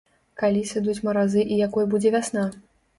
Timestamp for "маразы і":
1.09-1.63